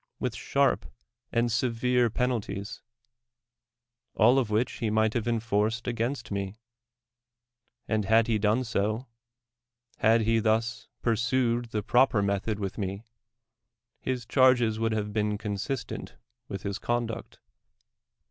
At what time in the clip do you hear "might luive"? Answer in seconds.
4.89-5.37